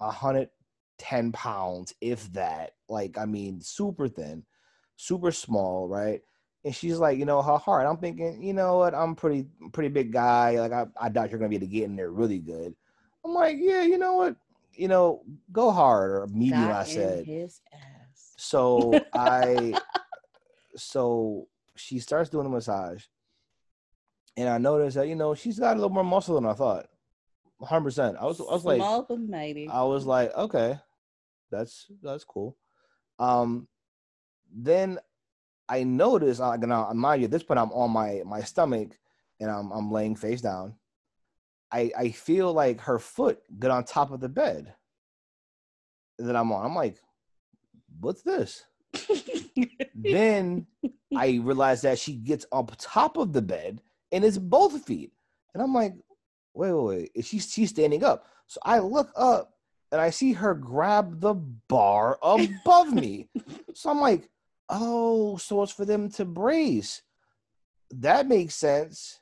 hundred 0.00 0.50
ten 0.98 1.30
pounds, 1.30 1.94
if 2.00 2.30
that. 2.32 2.72
Like, 2.88 3.16
I 3.16 3.26
mean, 3.26 3.60
super 3.60 4.08
thin, 4.08 4.42
super 4.96 5.30
small, 5.30 5.86
right? 5.86 6.20
And 6.64 6.74
she's 6.74 6.98
like, 6.98 7.18
you 7.18 7.24
know, 7.24 7.40
how 7.40 7.56
hard? 7.56 7.86
I'm 7.86 7.96
thinking, 7.96 8.42
you 8.42 8.52
know 8.52 8.78
what? 8.78 8.94
I'm 8.94 9.14
pretty 9.14 9.46
pretty 9.72 9.88
big 9.88 10.12
guy. 10.12 10.58
Like, 10.58 10.72
I, 10.72 10.86
I 11.00 11.08
doubt 11.08 11.30
you're 11.30 11.38
gonna 11.38 11.48
be 11.48 11.56
able 11.56 11.66
to 11.66 11.72
get 11.72 11.84
in 11.84 11.96
there 11.96 12.10
really 12.10 12.38
good. 12.38 12.74
I'm 13.24 13.32
like, 13.32 13.56
yeah, 13.58 13.82
you 13.82 13.98
know 13.98 14.14
what? 14.14 14.36
You 14.74 14.88
know, 14.88 15.22
go 15.52 15.70
hard 15.70 16.10
or 16.10 16.26
medium. 16.26 16.70
I 16.70 16.84
said. 16.84 17.24
his 17.24 17.60
ass. 17.72 18.34
So 18.36 18.92
I, 19.14 19.78
so 20.76 21.48
she 21.76 21.98
starts 21.98 22.30
doing 22.30 22.44
the 22.44 22.50
massage, 22.50 23.04
and 24.36 24.48
I 24.48 24.58
noticed 24.58 24.96
that 24.96 25.08
you 25.08 25.16
know 25.16 25.34
she's 25.34 25.58
got 25.58 25.72
a 25.72 25.80
little 25.80 25.90
more 25.90 26.04
muscle 26.04 26.34
than 26.34 26.46
I 26.46 26.54
thought. 26.54 26.86
100. 27.58 27.84
percent 27.84 28.16
I 28.18 28.24
was 28.24 28.40
I 28.40 28.44
was 28.44 28.64
like 28.64 28.78
Small 28.78 29.02
but 29.02 29.20
mighty. 29.20 29.68
I 29.68 29.82
was 29.82 30.06
like 30.06 30.34
okay, 30.34 30.78
that's 31.50 31.86
that's 32.02 32.24
cool. 32.24 32.56
Um, 33.18 33.68
then 34.50 34.98
I 35.70 35.84
noticed 35.84 36.40
uh, 36.40 36.56
now 36.56 36.92
mind 36.92 37.22
you 37.22 37.26
at 37.26 37.30
this 37.30 37.44
point 37.44 37.60
I'm 37.60 37.72
on 37.72 37.92
my 37.92 38.22
my 38.26 38.42
stomach 38.42 38.98
and 39.38 39.48
I'm 39.50 39.70
I'm 39.70 39.90
laying 39.92 40.16
face 40.16 40.40
down. 40.40 40.74
I 41.72 41.92
I 41.96 42.10
feel 42.10 42.52
like 42.52 42.80
her 42.80 42.98
foot 42.98 43.38
get 43.58 43.70
on 43.70 43.84
top 43.84 44.10
of 44.10 44.20
the 44.20 44.28
bed 44.28 44.74
that 46.18 46.34
I'm 46.34 46.50
on. 46.52 46.66
I'm 46.66 46.74
like, 46.74 46.98
what's 48.00 48.22
this? 48.22 48.64
then 49.94 50.66
I 51.16 51.40
realize 51.42 51.82
that 51.82 52.00
she 52.00 52.14
gets 52.14 52.46
up 52.50 52.72
top 52.76 53.16
of 53.16 53.32
the 53.32 53.42
bed 53.42 53.80
and 54.10 54.24
it's 54.24 54.38
both 54.38 54.84
feet. 54.84 55.12
And 55.54 55.62
I'm 55.62 55.72
like, 55.72 55.94
wait, 56.52 56.72
wait, 56.72 56.84
wait. 56.84 57.10
Is 57.14 57.26
she, 57.26 57.38
she's 57.38 57.70
standing 57.70 58.04
up. 58.04 58.26
So 58.48 58.60
I 58.64 58.80
look 58.80 59.12
up 59.16 59.54
and 59.92 60.00
I 60.00 60.10
see 60.10 60.32
her 60.32 60.54
grab 60.54 61.20
the 61.20 61.34
bar 61.34 62.18
above 62.22 62.92
me. 62.92 63.28
So 63.72 63.88
I'm 63.88 64.00
like, 64.00 64.28
oh, 64.70 65.36
so 65.36 65.62
it's 65.62 65.72
for 65.72 65.84
them 65.84 66.10
to 66.12 66.24
brace. 66.24 67.02
that 67.90 68.28
makes 68.28 68.54
sense. 68.54 69.20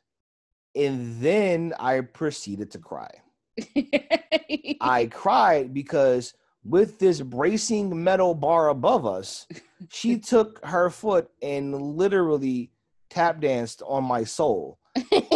And 0.76 1.20
then 1.20 1.74
I 1.78 2.02
proceeded 2.02 2.70
to 2.72 2.78
cry. 2.78 3.10
I 4.80 5.06
cried 5.06 5.74
because 5.74 6.34
with 6.64 6.98
this 6.98 7.20
bracing 7.20 8.04
metal 8.04 8.34
bar 8.34 8.68
above 8.68 9.06
us, 9.06 9.46
she 9.90 10.18
took 10.32 10.64
her 10.64 10.90
foot 10.90 11.30
and 11.42 11.74
literally 11.96 12.70
tap 13.10 13.40
danced 13.40 13.82
on 13.86 14.04
my 14.04 14.24
soul. 14.24 14.78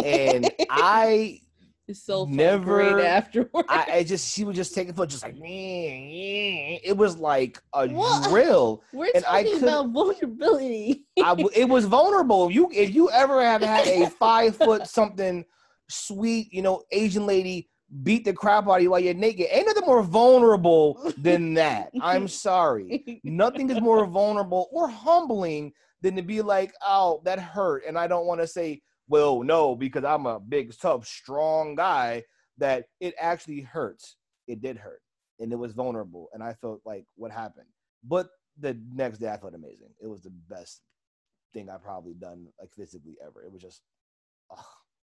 And 0.03 0.51
I 0.69 1.41
so 1.91 2.25
never 2.25 3.01
afterwards. 3.01 3.67
I, 3.69 3.87
I, 3.91 4.03
just 4.03 4.33
she 4.33 4.45
would 4.45 4.55
just 4.55 4.73
take 4.73 4.89
a 4.89 4.93
foot, 4.93 5.09
just 5.09 5.23
like 5.23 5.35
it 5.37 6.95
was 6.95 7.17
like 7.17 7.61
a 7.73 7.87
What? 7.89 8.29
drill. 8.29 8.83
We're 8.93 9.11
and 9.13 9.25
I 9.25 9.43
talking 9.43 9.59
could- 9.59 9.63
about 9.69 9.89
vulnerability. 9.91 11.05
I 11.21 11.35
it 11.55 11.67
was 11.67 11.85
vulnerable. 11.85 12.47
If 12.47 12.55
you 12.55 12.69
if 12.73 12.95
you 12.95 13.09
ever 13.09 13.41
have 13.43 13.61
had 13.61 13.87
a 13.87 14.09
five 14.19 14.55
foot 14.55 14.87
something 14.87 15.43
sweet, 15.89 16.53
you 16.53 16.61
know, 16.61 16.83
Asian 16.91 17.25
lady 17.25 17.69
beat 18.01 18.25
the 18.25 18.33
crap 18.33 18.67
out 18.67 18.77
of 18.77 18.81
you 18.81 18.89
while 18.91 18.99
you're 18.99 19.13
naked, 19.13 19.47
ain't 19.51 19.67
nothing 19.67 19.85
more 19.85 20.01
vulnerable 20.01 21.13
than 21.17 21.53
that. 21.55 21.91
I'm 22.01 22.27
sorry. 22.27 23.21
Nothing 23.23 23.69
is 23.69 23.79
more 23.81 24.05
vulnerable 24.07 24.69
or 24.71 24.87
humbling 24.87 25.73
than 26.01 26.15
to 26.15 26.21
be 26.21 26.41
like, 26.41 26.73
oh, 26.85 27.21
that 27.25 27.39
hurt. 27.39 27.83
And 27.87 27.97
I 27.97 28.07
don't 28.07 28.25
want 28.25 28.41
to 28.41 28.47
say, 28.47 28.81
well, 29.07 29.43
no, 29.43 29.75
because 29.75 30.03
I'm 30.03 30.25
a 30.25 30.39
big, 30.39 30.77
tough, 30.79 31.05
strong 31.05 31.75
guy, 31.75 32.23
that 32.57 32.85
it 32.99 33.15
actually 33.19 33.61
hurts. 33.61 34.17
It 34.47 34.61
did 34.61 34.77
hurt. 34.77 35.01
And 35.39 35.51
it 35.51 35.57
was 35.57 35.73
vulnerable. 35.73 36.29
And 36.33 36.43
I 36.43 36.53
felt 36.53 36.81
like 36.85 37.05
what 37.15 37.31
happened. 37.31 37.67
But 38.03 38.29
the 38.59 38.77
next 38.93 39.17
day 39.17 39.29
I 39.29 39.37
felt 39.37 39.55
amazing. 39.55 39.89
It 40.01 40.07
was 40.07 40.21
the 40.21 40.33
best 40.49 40.81
thing 41.53 41.69
I've 41.69 41.83
probably 41.83 42.13
done 42.13 42.47
like 42.59 42.73
physically 42.73 43.17
ever. 43.25 43.43
It 43.43 43.51
was 43.51 43.61
just 43.61 43.81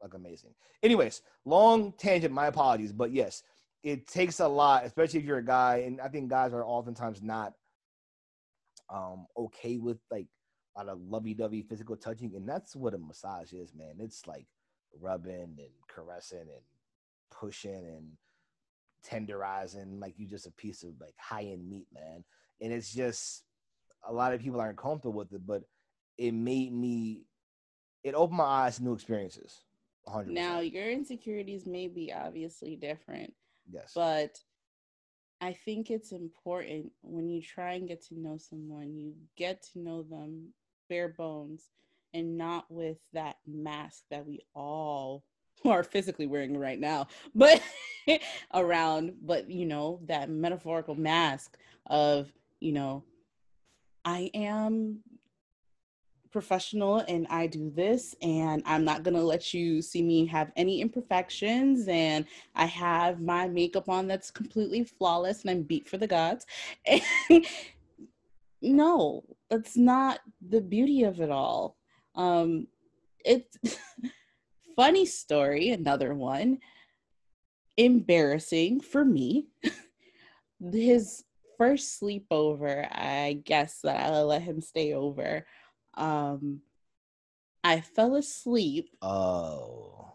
like 0.02 0.14
amazing. 0.14 0.52
Anyways, 0.84 1.22
long 1.46 1.94
tangent, 1.98 2.34
my 2.34 2.48
apologies. 2.48 2.92
But 2.92 3.12
yes, 3.12 3.44
it 3.84 4.08
takes 4.08 4.40
a 4.40 4.48
lot, 4.48 4.86
especially 4.86 5.20
if 5.20 5.26
you're 5.26 5.38
a 5.38 5.46
guy, 5.46 5.84
and 5.86 6.02
I 6.02 6.08
think 6.08 6.30
guys 6.30 6.54
are 6.54 6.66
oftentimes 6.66 7.22
not 7.22 7.54
um 8.94 9.26
okay 9.36 9.78
with 9.78 9.98
like 10.12 10.28
a 10.76 10.80
lot 10.84 10.90
of 10.90 11.02
lovey-dovey 11.02 11.64
physical 11.64 11.96
touching, 11.96 12.36
and 12.36 12.48
that's 12.48 12.76
what 12.76 12.94
a 12.94 12.98
massage 12.98 13.54
is, 13.54 13.74
man. 13.74 13.96
It's 14.00 14.28
like 14.28 14.46
rubbing 15.00 15.56
and 15.58 15.70
caressing 15.88 16.40
and 16.40 16.64
pushing 17.32 17.74
and 17.74 18.12
tenderizing 19.06 20.02
like 20.02 20.18
you 20.18 20.28
just 20.28 20.48
a 20.48 20.52
piece 20.52 20.84
of 20.84 20.90
like 21.00 21.16
high-end 21.18 21.70
meat, 21.70 21.88
man. 21.94 22.24
And 22.62 22.74
it's 22.74 22.94
just 22.94 23.44
a 24.08 24.14
lot 24.14 24.34
of 24.34 24.42
people 24.42 24.60
aren't 24.60 24.78
comfortable 24.78 25.14
with 25.14 25.34
it, 25.34 25.46
but 25.46 25.64
it 26.18 26.34
made 26.34 26.74
me 26.74 27.24
it 28.04 28.14
opened 28.14 28.38
my 28.38 28.44
eyes 28.44 28.78
to 28.78 28.84
new 28.84 28.94
experiences. 28.94 29.62
100%. 30.08 30.28
now, 30.28 30.60
your 30.60 30.92
insecurities 30.92 31.66
may 31.66 31.88
be 31.88 32.14
obviously 32.14 32.76
different, 32.76 33.34
yes. 33.72 33.92
but 33.96 34.38
I 35.42 35.54
think 35.54 35.90
it's 35.90 36.12
important 36.12 36.92
when 37.02 37.28
you 37.28 37.42
try 37.42 37.74
and 37.74 37.88
get 37.88 38.06
to 38.08 38.20
know 38.20 38.38
someone, 38.38 38.96
you 38.96 39.14
get 39.36 39.64
to 39.74 39.80
know 39.80 40.04
them 40.04 40.54
bare 40.90 41.10
bones 41.10 41.70
and 42.14 42.38
not 42.38 42.66
with 42.70 42.98
that 43.14 43.38
mask 43.46 44.04
that 44.10 44.26
we 44.26 44.40
all 44.54 45.24
are 45.66 45.84
physically 45.84 46.28
wearing 46.28 46.58
right 46.58 46.80
now, 46.80 47.08
but 47.34 47.62
around, 48.54 49.14
but 49.22 49.50
you 49.50 49.66
know, 49.66 50.00
that 50.06 50.30
metaphorical 50.30 50.96
mask 50.96 51.58
of, 51.88 52.32
you 52.60 52.72
know, 52.72 53.04
I 54.04 54.30
am 54.34 55.00
professional 56.36 57.00
and 57.08 57.26
I 57.30 57.48
do 57.48 57.70
this 57.70 58.14
and 58.22 58.62
I'm 58.66 58.84
not 58.84 59.04
going 59.04 59.16
to 59.16 59.24
let 59.24 59.54
you 59.54 59.82
see 59.82 60.02
me 60.02 60.26
have 60.26 60.52
any 60.58 60.82
imperfections 60.82 61.88
and 61.88 62.26
I 62.54 62.66
have 62.66 63.22
my 63.22 63.48
makeup 63.48 63.88
on 63.88 64.08
that's 64.08 64.32
completely 64.32 64.84
flawless 64.84 65.44
and 65.44 65.50
I'm 65.50 65.62
beat 65.62 65.88
for 65.88 65.98
the 65.98 66.08
gods. 66.08 66.46
no, 68.62 69.24
that's 69.50 69.78
not 69.78 70.20
the 70.48 70.62
beauty 70.62 71.04
of 71.04 71.20
it 71.22 71.30
all. 71.30 71.78
Um 72.16 72.68
it's 73.24 73.58
funny 74.76 75.06
story, 75.06 75.70
another 75.70 76.14
one. 76.14 76.60
Embarrassing 77.78 78.82
for 78.82 79.04
me. 79.04 79.48
His 80.72 81.24
first 81.58 82.02
sleepover, 82.02 82.88
I 82.92 83.42
guess 83.44 83.82
that 83.82 84.12
I'll 84.12 84.28
let 84.28 84.42
him 84.42 84.62
stay 84.62 84.94
over 84.94 85.46
um 85.96 86.62
I 87.64 87.82
fell 87.82 88.16
asleep 88.16 88.90
oh, 89.02 90.14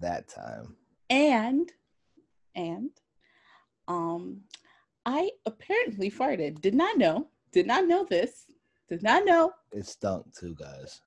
that 0.00 0.28
time. 0.28 0.76
and 1.10 1.70
and 2.54 2.90
um 3.86 4.42
I 5.06 5.30
apparently 5.46 6.10
farted. 6.10 6.60
Did 6.60 6.74
not 6.74 6.98
know. 6.98 7.28
Did 7.52 7.66
not 7.66 7.86
know 7.86 8.04
this. 8.04 8.44
Did 8.88 9.02
not 9.02 9.24
know. 9.24 9.52
It 9.72 9.86
stunk 9.86 10.26
too, 10.38 10.54
guys. 10.58 11.00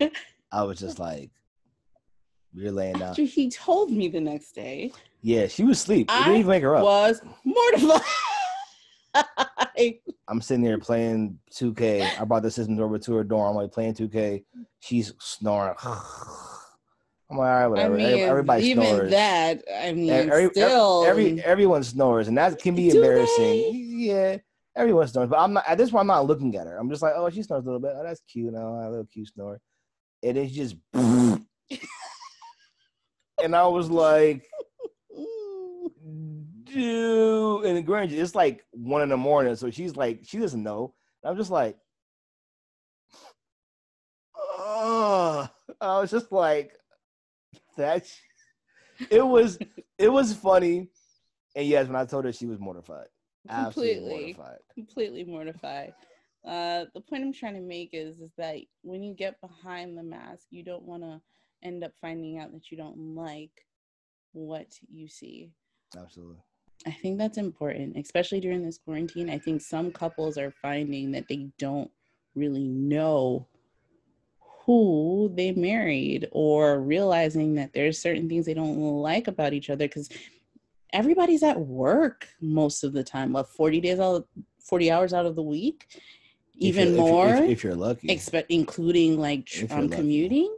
I 0.52 0.62
was 0.62 0.78
just 0.78 0.98
like, 0.98 1.30
you're 2.52 2.72
laying 2.72 2.94
down. 2.94 3.10
After 3.10 3.22
he 3.22 3.50
told 3.50 3.90
me 3.90 4.08
the 4.08 4.20
next 4.20 4.52
day, 4.52 4.92
Yeah, 5.22 5.46
she 5.46 5.64
was 5.64 5.78
asleep. 5.78 6.08
It 6.10 6.14
I 6.14 6.24
didn't 6.24 6.40
even 6.40 6.50
wake 6.50 6.62
her 6.62 6.76
up. 6.76 6.82
was 6.84 7.20
mortified. 7.44 8.00
I'm 10.28 10.40
sitting 10.40 10.62
there 10.64 10.78
playing 10.78 11.38
2K. 11.52 12.20
I 12.20 12.24
brought 12.24 12.42
the 12.42 12.50
system 12.50 12.78
over 12.80 12.98
to 12.98 13.14
her 13.14 13.24
dorm. 13.24 13.50
I'm 13.50 13.54
like 13.62 13.72
playing 13.72 13.94
2K. 13.94 14.44
She's 14.80 15.12
snoring. 15.18 15.74
I'm 17.30 17.36
like, 17.36 17.46
all 17.50 17.58
right, 17.60 17.66
whatever. 17.66 17.94
I 17.94 17.96
mean, 17.98 18.06
Every- 18.06 18.22
Everybody 18.22 18.64
even 18.68 18.84
snores. 18.86 19.10
that, 19.10 19.62
I 19.82 19.92
mean, 19.92 20.10
Every- 20.10 20.48
still, 20.50 21.04
every 21.06 21.42
everyone 21.42 21.82
snores, 21.84 22.28
and 22.28 22.38
that 22.38 22.58
can 22.58 22.74
be 22.74 22.88
embarrassing. 22.90 23.36
they? 23.44 23.70
Yeah, 23.74 24.36
everyone 24.78 25.08
snores, 25.08 25.28
but 25.28 25.38
I'm 25.38 25.52
not 25.52 25.64
at 25.66 25.76
this 25.76 25.90
point. 25.90 26.02
I'm 26.02 26.06
not 26.06 26.26
looking 26.26 26.54
at 26.56 26.66
her. 26.66 26.76
I'm 26.76 26.88
just 26.88 27.02
like, 27.02 27.12
oh, 27.16 27.28
she 27.28 27.42
snores 27.42 27.64
a 27.64 27.66
little 27.66 27.80
bit. 27.80 27.92
Oh, 27.94 28.02
that's 28.02 28.22
cute. 28.30 28.54
Oh, 28.56 28.80
a 28.80 28.88
little 28.88 29.06
cute 29.12 29.28
snore. 29.28 29.60
And 30.22 30.38
it's 30.38 30.54
just, 30.54 30.76
and 30.94 31.46
I 33.54 33.66
was 33.66 33.90
like, 33.90 34.46
dude. 36.64 37.64
And 37.64 37.86
granted, 37.86 38.18
it's 38.18 38.34
like 38.34 38.64
one 38.70 39.02
in 39.02 39.08
the 39.08 39.16
morning, 39.16 39.56
so 39.56 39.70
she's 39.70 39.96
like, 39.96 40.20
she 40.24 40.38
doesn't 40.38 40.62
know. 40.62 40.94
And 41.22 41.30
I'm 41.30 41.36
just 41.36 41.50
like, 41.50 41.76
oh, 44.36 45.48
I 45.80 46.00
was 46.00 46.10
just 46.10 46.32
like, 46.32 46.72
that's. 47.76 48.16
It 49.10 49.24
was, 49.24 49.58
it 49.96 50.08
was 50.08 50.32
funny, 50.32 50.88
and 51.54 51.66
yes, 51.66 51.86
when 51.86 51.94
I 51.94 52.04
told 52.04 52.24
her, 52.24 52.32
she 52.32 52.46
was 52.46 52.58
mortified, 52.58 53.06
completely. 53.48 54.34
mortified. 54.34 54.58
completely 54.74 55.24
mortified. 55.24 55.94
Uh, 56.46 56.84
the 56.94 57.00
point 57.00 57.24
I'm 57.24 57.32
trying 57.32 57.54
to 57.54 57.60
make 57.60 57.90
is 57.92 58.20
is 58.20 58.30
that 58.38 58.56
when 58.82 59.02
you 59.02 59.14
get 59.14 59.40
behind 59.40 59.96
the 59.96 60.02
mask, 60.02 60.46
you 60.50 60.62
don't 60.62 60.84
want 60.84 61.02
to 61.02 61.20
end 61.62 61.82
up 61.82 61.92
finding 62.00 62.38
out 62.38 62.52
that 62.52 62.70
you 62.70 62.76
don't 62.76 63.14
like 63.14 63.66
what 64.32 64.68
you 64.90 65.08
see. 65.08 65.50
Absolutely. 65.96 66.36
I 66.86 66.92
think 66.92 67.18
that's 67.18 67.38
important, 67.38 67.96
especially 67.96 68.40
during 68.40 68.64
this 68.64 68.78
quarantine. 68.78 69.28
I 69.28 69.38
think 69.38 69.60
some 69.60 69.90
couples 69.90 70.38
are 70.38 70.52
finding 70.62 71.10
that 71.12 71.26
they 71.28 71.48
don't 71.58 71.90
really 72.34 72.68
know 72.68 73.48
who 74.64 75.32
they 75.34 75.52
married 75.52 76.28
or 76.30 76.80
realizing 76.80 77.54
that 77.54 77.72
there's 77.72 77.98
certain 78.00 78.28
things 78.28 78.46
they 78.46 78.54
don't 78.54 78.78
like 78.78 79.26
about 79.26 79.54
each 79.54 79.70
other 79.70 79.88
because 79.88 80.08
everybody's 80.92 81.42
at 81.42 81.58
work 81.58 82.28
most 82.40 82.84
of 82.84 82.92
the 82.92 83.04
time. 83.04 83.32
What 83.32 83.48
40 83.50 83.80
days 83.80 83.98
out 84.00 84.26
40 84.64 84.90
hours 84.90 85.12
out 85.14 85.26
of 85.26 85.34
the 85.36 85.42
week? 85.42 85.86
Even 86.56 86.88
if- 86.88 86.96
more, 86.96 87.28
if, 87.28 87.50
if 87.50 87.64
you're 87.64 87.74
lucky. 87.76 88.10
expect 88.10 88.50
including 88.50 89.18
like 89.18 89.54
If 89.56 89.70
um, 89.72 89.88
commuting. 89.88 90.54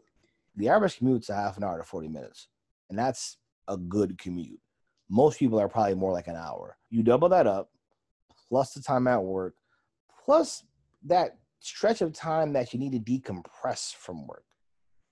the 0.56 0.68
average 0.68 0.96
commute's 0.98 1.28
a 1.28 1.34
half 1.34 1.56
an 1.58 1.64
hour 1.64 1.76
to 1.78 1.84
40 1.84 2.08
minutes 2.08 2.48
and 2.88 2.98
that's 2.98 3.36
a 3.68 3.76
good 3.76 4.16
commute 4.18 4.58
most 5.10 5.38
people 5.38 5.60
are 5.60 5.68
probably 5.68 5.94
more 5.94 6.12
like 6.12 6.26
an 6.26 6.36
hour 6.36 6.76
you 6.88 7.02
double 7.02 7.28
that 7.28 7.46
up 7.46 7.70
plus 8.48 8.72
the 8.72 8.82
time 8.82 9.06
at 9.06 9.22
work 9.22 9.54
plus 10.24 10.64
that 11.04 11.36
stretch 11.60 12.00
of 12.00 12.12
time 12.12 12.52
that 12.54 12.72
you 12.72 12.80
need 12.80 12.92
to 12.92 12.98
decompress 12.98 13.94
from 13.94 14.26
work 14.26 14.44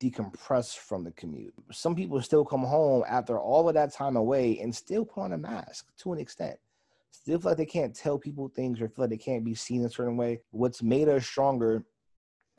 decompress 0.01 0.77
from 0.77 1.05
the 1.05 1.11
commute. 1.13 1.55
Some 1.73 1.95
people 1.95 2.21
still 2.23 2.45
come 2.45 2.63
home 2.63 3.05
after 3.09 3.39
all 3.39 3.69
of 3.69 3.75
that 3.75 3.93
time 3.93 4.17
away 4.17 4.59
and 4.61 4.75
still 4.75 5.05
put 5.05 5.23
on 5.23 5.33
a 5.33 5.39
mask 5.39 5.87
to 5.99 6.13
an 6.13 6.19
extent. 6.19 6.57
Still 7.11 7.41
feel 7.41 7.51
like 7.51 7.59
they 7.59 7.67
can't 7.67 7.95
tell 7.95 8.19
people 8.19 8.49
things 8.49 8.81
or 8.81 8.89
feel 8.89 9.05
like 9.05 9.11
they 9.11 9.17
can't 9.17 9.45
be 9.45 9.55
seen 9.55 9.85
a 9.85 9.91
certain 9.91 10.17
way. 10.17 10.41
What's 10.51 10.83
made 10.83 11.09
us 11.09 11.27
stronger 11.27 11.85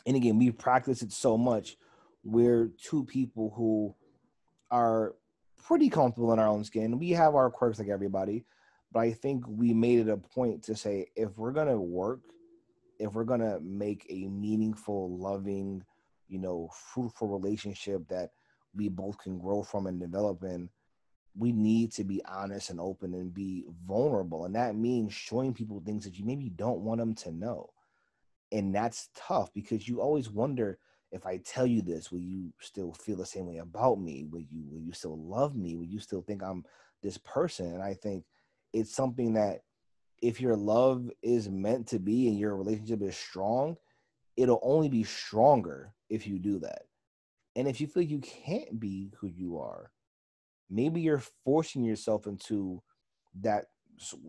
and 0.06 0.16
again 0.16 0.38
we've 0.38 0.58
practiced 0.58 1.02
it 1.02 1.12
so 1.12 1.38
much 1.38 1.76
we're 2.24 2.72
two 2.82 3.04
people 3.06 3.54
who 3.56 3.94
are 4.72 5.16
pretty 5.64 5.90
comfortable 5.90 6.34
in 6.34 6.40
our 6.40 6.48
own 6.48 6.64
skin. 6.64 7.00
We 7.00 7.12
have 7.12 7.36
our 7.36 7.50
quirks 7.50 7.80
like 7.80 7.90
everybody, 7.90 8.46
but 8.92 9.02
I 9.02 9.12
think 9.12 9.44
we 9.48 9.74
made 9.74 10.00
it 10.00 10.10
a 10.10 10.18
point 10.18 10.64
to 10.64 10.76
say 10.76 11.08
if 11.16 11.38
we're 11.38 11.52
gonna 11.52 11.80
work, 11.80 12.22
if 13.00 13.14
we're 13.14 13.24
gonna 13.24 13.60
make 13.62 14.06
a 14.10 14.28
meaningful, 14.28 15.18
loving, 15.18 15.84
you 16.30 16.40
know, 16.40 16.70
fruitful 16.94 17.28
relationship 17.28 18.08
that 18.10 18.30
we 18.76 18.88
both 18.88 19.18
can 19.18 19.40
grow 19.40 19.64
from 19.64 19.88
and 19.88 20.00
develop 20.00 20.44
in, 20.44 20.70
we 21.38 21.52
need 21.52 21.92
to 21.94 22.04
be 22.04 22.22
honest 22.26 22.70
and 22.70 22.80
open 22.80 23.14
and 23.14 23.34
be 23.34 23.66
vulnerable. 23.88 24.46
And 24.46 24.56
that 24.56 24.76
means 24.76 25.14
showing 25.14 25.54
people 25.54 25.82
things 25.84 26.06
that 26.06 26.18
you 26.18 26.26
maybe 26.26 26.50
don't 26.50 26.82
want 26.82 27.00
them 27.00 27.16
to 27.16 27.32
know. 27.32 27.70
And 28.52 28.74
that's 28.74 29.10
tough 29.16 29.54
because 29.54 29.88
you 29.88 30.02
always 30.02 30.30
wonder 30.30 30.80
if 31.12 31.26
I 31.26 31.38
tell 31.38 31.66
you 31.66 31.82
this, 31.82 32.12
will 32.12 32.20
you 32.20 32.54
still 32.60 32.94
feel 32.94 33.18
the 33.18 33.26
same 33.26 33.48
way 33.48 33.58
about 33.58 34.00
me? 34.00 34.26
Will 34.30 34.42
you 34.42 34.64
will 34.70 34.82
you 34.82 34.92
still 34.92 35.18
love 35.18 35.56
me? 35.56 35.76
Will 35.76 35.86
you 35.86 36.00
still 36.00 36.22
think 36.22 36.44
I'm 36.44 36.64
this 37.02 37.18
person? 37.18 37.74
And 37.74 37.82
I 37.82 37.94
think 37.96 38.26
it's 38.74 38.96
something 38.96 39.34
that 39.34 39.62
if 40.22 40.40
your 40.40 40.56
love 40.56 41.10
is 41.22 41.50
meant 41.50 41.88
to 41.88 42.00
be 42.00 42.28
and 42.28 42.38
your 42.38 42.56
relationship 42.56 43.02
is 43.02 43.18
strong, 43.18 43.78
it'll 44.40 44.62
only 44.64 44.88
be 44.88 45.04
stronger 45.04 45.94
if 46.10 46.26
you 46.26 46.40
do 46.40 46.60
that. 46.60 46.84
And 47.56 47.68
if 47.68 47.82
you 47.82 47.88
feel 47.88 48.04
you 48.04 48.20
can't 48.20 48.80
be 48.80 49.12
who 49.20 49.28
you 49.28 49.60
are, 49.60 49.92
maybe 50.70 51.02
you're 51.02 51.24
forcing 51.44 51.84
yourself 51.84 52.26
into 52.26 52.82
that 53.42 53.66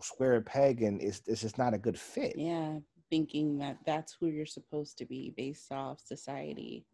square 0.00 0.40
peg 0.40 0.82
and 0.82 1.00
it's, 1.00 1.22
it's 1.26 1.42
just 1.42 1.58
not 1.58 1.74
a 1.74 1.78
good 1.78 1.98
fit. 1.98 2.34
Yeah, 2.36 2.78
thinking 3.08 3.58
that 3.58 3.78
that's 3.86 4.16
who 4.18 4.26
you're 4.26 4.46
supposed 4.46 4.98
to 4.98 5.06
be 5.06 5.32
based 5.36 5.70
off 5.70 6.00
society. 6.00 6.84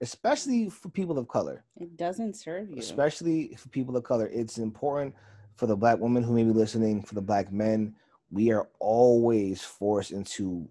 Especially 0.00 0.70
for 0.70 0.88
people 0.88 1.18
of 1.18 1.26
color. 1.26 1.64
It 1.76 1.96
doesn't 1.96 2.36
serve 2.36 2.70
you. 2.70 2.78
Especially 2.78 3.54
for 3.56 3.68
people 3.70 3.96
of 3.96 4.04
color. 4.04 4.28
It's 4.32 4.58
important 4.58 5.16
for 5.56 5.66
the 5.66 5.76
black 5.76 5.98
women 5.98 6.22
who 6.22 6.32
may 6.32 6.44
be 6.44 6.52
listening, 6.52 7.02
for 7.02 7.16
the 7.16 7.20
black 7.20 7.52
men. 7.52 7.96
We 8.30 8.52
are 8.52 8.68
always 8.78 9.62
forced 9.62 10.12
into 10.12 10.68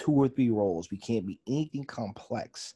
two 0.00 0.12
or 0.12 0.28
three 0.28 0.50
roles. 0.50 0.90
We 0.90 0.96
can't 0.96 1.26
be 1.26 1.38
anything 1.46 1.84
complex. 1.84 2.74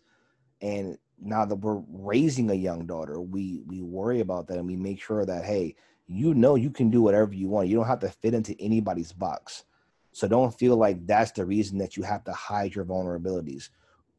And 0.60 0.98
now 1.18 1.44
that 1.44 1.56
we're 1.56 1.82
raising 1.88 2.50
a 2.50 2.54
young 2.54 2.86
daughter, 2.86 3.20
we 3.20 3.62
we 3.66 3.80
worry 3.82 4.20
about 4.20 4.46
that 4.48 4.58
and 4.58 4.66
we 4.66 4.76
make 4.76 5.02
sure 5.02 5.24
that 5.24 5.44
hey, 5.44 5.74
you 6.06 6.34
know 6.34 6.54
you 6.54 6.70
can 6.70 6.90
do 6.90 7.02
whatever 7.02 7.32
you 7.32 7.48
want. 7.48 7.68
You 7.68 7.76
don't 7.76 7.86
have 7.86 8.00
to 8.00 8.10
fit 8.10 8.34
into 8.34 8.54
anybody's 8.60 9.12
box. 9.12 9.64
So 10.12 10.28
don't 10.28 10.56
feel 10.56 10.76
like 10.76 11.06
that's 11.06 11.32
the 11.32 11.44
reason 11.44 11.78
that 11.78 11.96
you 11.96 12.02
have 12.04 12.22
to 12.24 12.32
hide 12.32 12.74
your 12.74 12.84
vulnerabilities. 12.84 13.70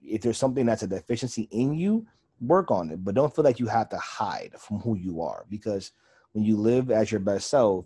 If 0.01 0.21
there's 0.21 0.37
something 0.37 0.65
that's 0.65 0.83
a 0.83 0.87
deficiency 0.87 1.47
in 1.51 1.73
you, 1.73 2.05
work 2.41 2.69
on 2.69 2.89
it, 2.89 3.03
but 3.03 3.15
don't 3.15 3.33
feel 3.33 3.45
like 3.45 3.59
you 3.59 3.67
have 3.67 3.89
to 3.89 3.97
hide 3.97 4.51
from 4.57 4.79
who 4.79 4.95
you 4.95 5.21
are 5.21 5.45
because 5.49 5.91
when 6.33 6.43
you 6.43 6.57
live 6.57 6.91
as 6.91 7.11
your 7.11 7.21
best 7.21 7.49
self 7.49 7.85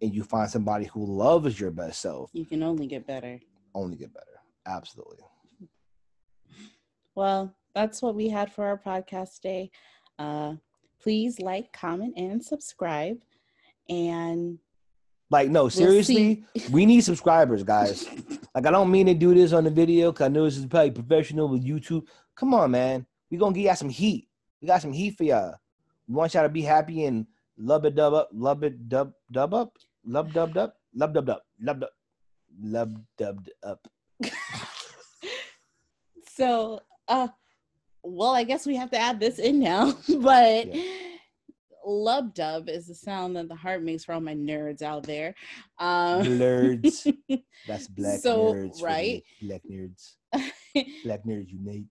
and 0.00 0.14
you 0.14 0.22
find 0.22 0.48
somebody 0.48 0.84
who 0.84 1.04
loves 1.04 1.58
your 1.58 1.72
best 1.72 2.00
self, 2.00 2.30
you 2.32 2.44
can 2.44 2.62
only 2.62 2.86
get 2.86 3.06
better. 3.06 3.40
Only 3.74 3.96
get 3.96 4.14
better. 4.14 4.29
Absolutely. 4.66 5.24
Well, 7.14 7.54
that's 7.74 8.02
what 8.02 8.14
we 8.14 8.28
had 8.28 8.52
for 8.52 8.66
our 8.66 8.78
podcast 8.78 9.36
today. 9.36 9.70
Uh, 10.18 10.54
please 11.02 11.40
like, 11.40 11.72
comment, 11.72 12.14
and 12.16 12.44
subscribe. 12.44 13.18
And 13.88 14.58
like, 15.30 15.48
no, 15.48 15.68
seriously, 15.68 16.44
we'll 16.54 16.64
we 16.70 16.86
need 16.86 17.02
subscribers, 17.02 17.62
guys. 17.62 18.06
like, 18.54 18.66
I 18.66 18.70
don't 18.70 18.90
mean 18.90 19.06
to 19.06 19.14
do 19.14 19.34
this 19.34 19.52
on 19.52 19.64
the 19.64 19.70
video 19.70 20.12
because 20.12 20.26
I 20.26 20.28
know 20.28 20.44
this 20.44 20.56
is 20.56 20.66
probably 20.66 20.90
professional 20.90 21.48
with 21.48 21.64
YouTube. 21.64 22.06
Come 22.34 22.54
on, 22.54 22.72
man. 22.72 23.06
we 23.30 23.38
going 23.38 23.54
to 23.54 23.60
get 23.60 23.66
y'all 23.66 23.76
some 23.76 23.88
heat. 23.88 24.28
We 24.60 24.68
got 24.68 24.82
some 24.82 24.92
heat 24.92 25.16
for 25.16 25.24
y'all. 25.24 25.54
We 26.08 26.14
want 26.14 26.34
y'all 26.34 26.42
to 26.42 26.48
be 26.48 26.62
happy 26.62 27.04
and 27.04 27.26
love 27.56 27.84
it 27.84 27.94
dub 27.94 28.14
up, 28.14 28.30
love 28.32 28.64
it 28.64 28.88
dub 28.88 29.12
dub 29.30 29.54
up, 29.54 29.76
love 30.04 30.32
dub 30.32 30.52
dub, 30.52 30.72
love 30.94 31.12
dub 31.12 31.26
dub, 31.26 31.38
love 31.60 31.80
dub, 31.80 31.90
love 32.60 32.94
dubbed 33.16 33.50
up. 33.62 33.86
so, 36.36 36.80
uh, 37.08 37.28
well, 38.02 38.34
I 38.34 38.44
guess 38.44 38.66
we 38.66 38.76
have 38.76 38.90
to 38.90 38.98
add 38.98 39.20
this 39.20 39.38
in 39.38 39.58
now, 39.58 39.92
but 40.20 40.74
yeah. 40.74 40.82
lub 41.84 42.34
dub 42.34 42.68
is 42.68 42.86
the 42.86 42.94
sound 42.94 43.36
that 43.36 43.48
the 43.48 43.54
heart 43.54 43.82
makes 43.82 44.04
for 44.04 44.12
all 44.12 44.20
my 44.20 44.34
nerds 44.34 44.82
out 44.82 45.02
there. 45.04 45.34
Um, 45.78 46.22
nerds. 46.22 47.12
That's 47.68 47.88
black 47.88 48.20
so, 48.20 48.54
nerds. 48.54 48.82
Right? 48.82 49.22
Black 49.42 49.62
nerds. 49.70 50.14
black 51.04 51.24
nerds 51.24 51.50
unite. 51.50 51.84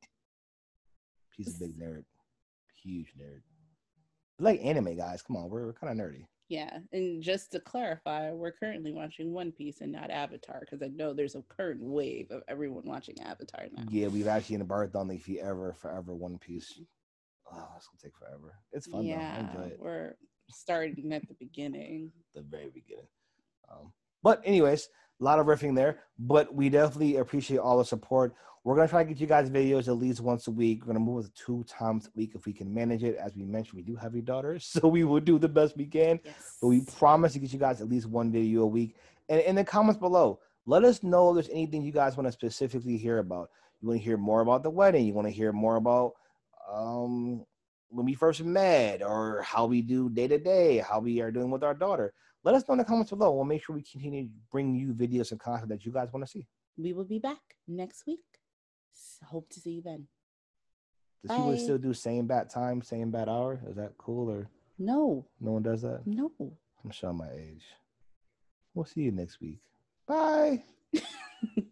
She's 1.31 1.55
a 1.55 1.59
big 1.59 1.79
nerd. 1.79 2.03
Huge 2.83 3.13
nerd. 3.19 3.41
Like 4.39 4.61
anime 4.63 4.95
guys. 4.97 5.21
Come 5.21 5.37
on, 5.37 5.49
we're, 5.49 5.65
we're 5.65 5.73
kind 5.73 5.99
of 5.99 6.05
nerdy. 6.05 6.25
Yeah, 6.49 6.79
and 6.91 7.21
just 7.21 7.51
to 7.51 7.59
clarify, 7.59 8.31
we're 8.31 8.51
currently 8.51 8.91
watching 8.91 9.31
One 9.31 9.51
Piece 9.51 9.81
and 9.81 9.91
not 9.91 10.09
Avatar 10.09 10.62
because 10.62 10.81
I 10.81 10.88
know 10.88 11.13
there's 11.13 11.35
a 11.35 11.43
current 11.43 11.79
wave 11.79 12.31
of 12.31 12.41
everyone 12.47 12.85
watching 12.85 13.21
Avatar 13.21 13.67
now. 13.71 13.83
Yeah, 13.88 14.07
we've 14.07 14.27
actually 14.27 14.55
embarked 14.55 14.95
on 14.95 15.07
the 15.07 15.39
ever 15.39 15.73
forever 15.73 16.15
One 16.15 16.39
Piece. 16.39 16.81
Oh, 17.51 17.67
it's 17.77 17.88
gonna 17.88 17.99
take 18.01 18.17
forever. 18.17 18.55
It's 18.71 18.88
fun 18.88 19.03
yeah, 19.03 19.17
though. 19.17 19.38
I 19.38 19.51
enjoy 19.51 19.73
it. 19.73 19.79
We're 19.79 20.15
starting 20.49 21.13
at 21.13 21.27
the 21.27 21.35
beginning. 21.39 22.12
The 22.33 22.41
very 22.41 22.71
beginning. 22.73 23.07
Um, 23.71 23.93
but 24.23 24.41
anyways, 24.43 24.89
a 25.19 25.23
lot 25.23 25.39
of 25.39 25.45
riffing 25.45 25.75
there, 25.75 25.99
but 26.17 26.53
we 26.53 26.69
definitely 26.69 27.17
appreciate 27.17 27.58
all 27.58 27.77
the 27.77 27.86
support. 27.86 28.34
We're 28.63 28.75
gonna 28.75 28.88
try 28.88 29.03
to 29.03 29.10
get 29.10 29.19
you 29.19 29.27
guys 29.27 29.49
videos 29.49 29.88
at 29.88 29.97
least 29.97 30.21
once 30.21 30.47
a 30.47 30.51
week. 30.51 30.82
We're 30.82 30.93
gonna 30.93 31.05
move 31.05 31.25
it 31.25 31.32
two 31.36 31.63
times 31.65 32.08
a 32.08 32.10
week 32.15 32.32
if 32.36 32.45
we 32.45 32.53
can 32.53 32.73
manage 32.73 33.03
it. 33.03 33.15
As 33.17 33.36
we 33.36 33.43
mentioned, 33.43 33.77
we 33.77 33.84
do 33.84 33.95
have 33.95 34.13
your 34.13 34.23
daughters, 34.23 34.65
so 34.82 34.88
we 34.88 35.03
will 35.03 35.19
do 35.19 35.39
the 35.39 35.47
best 35.47 35.77
we 35.77 35.86
can. 35.86 36.19
Yes. 36.23 36.58
But 36.62 36.67
we 36.67 36.82
promise 36.82 37.34
to 37.34 37.39
get 37.39 37.53
you 37.53 37.60
guys 37.60 37.82
at 37.82 37.89
least 37.89 38.08
one 38.08 38.32
video 38.32 38.63
a 38.63 38.67
week. 38.67 38.95
And 39.29 39.41
in 39.41 39.55
the 39.55 39.63
comments 39.63 39.99
below, 39.99 40.39
let 40.65 40.84
us 40.84 41.03
know 41.03 41.29
if 41.29 41.36
there's 41.36 41.55
anything 41.55 41.84
you 41.84 41.91
guys 41.91 42.17
want 42.17 42.27
to 42.27 42.32
specifically 42.32 42.97
hear 42.97 43.19
about. 43.19 43.49
You 43.82 43.88
want 43.88 43.99
to 43.99 44.03
hear 44.03 44.17
more 44.17 44.41
about 44.41 44.63
the 44.63 44.69
wedding? 44.69 45.05
You 45.05 45.13
want 45.13 45.27
to 45.27 45.34
hear 45.34 45.51
more 45.51 45.77
about 45.77 46.13
um, 46.71 47.45
when 47.89 48.05
we 48.05 48.13
first 48.13 48.43
met, 48.43 49.01
or 49.01 49.41
how 49.41 49.65
we 49.65 49.82
do 49.82 50.10
day 50.10 50.27
to 50.27 50.38
day, 50.38 50.77
how 50.77 50.99
we 50.99 51.21
are 51.21 51.32
doing 51.32 51.49
with 51.49 51.63
our 51.63 51.73
daughter? 51.73 52.13
Let 52.43 52.56
us 52.56 52.67
know 52.67 52.73
in 52.73 52.78
the 52.78 52.86
comments 52.86 53.10
below. 53.12 53.32
We'll 53.32 53.43
make 53.43 53.63
sure 53.63 53.75
we 53.75 53.84
continue 53.84 54.23
to 54.23 54.30
bring 54.52 54.75
you 54.75 54.93
videos 54.93 55.32
and 55.32 55.39
content 55.39 55.69
that 55.69 55.86
you 55.86 55.91
guys 55.91 56.10
want 56.13 56.25
to 56.25 56.32
see. 56.32 56.47
We 56.78 56.93
will 56.93 57.06
be 57.06 57.19
back 57.19 57.39
next 57.67 58.06
week. 58.08 58.23
Hope 59.25 59.49
to 59.49 59.60
see 59.60 59.71
you 59.71 59.82
then. 59.82 60.08
Does 61.25 61.36
people 61.36 61.58
still 61.58 61.78
do 61.78 61.93
same 61.93 62.28
bat 62.28 62.49
time, 62.49 62.82
same 62.82 63.12
bat 63.12 63.28
hour? 63.28 63.60
Is 63.67 63.75
that 63.75 63.97
cool 63.97 64.30
or 64.30 64.49
no? 64.78 65.25
No 65.41 65.52
one 65.52 65.63
does 65.63 65.82
that. 65.82 66.02
No. 66.06 66.32
I'm 66.39 66.91
showing 66.91 67.17
my 67.17 67.30
age. 67.30 67.65
We'll 68.73 68.86
see 68.86 69.02
you 69.02 69.12
next 69.12 69.41
week. 69.41 69.60
Bye. 70.08 70.63